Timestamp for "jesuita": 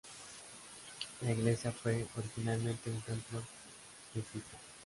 4.11-4.57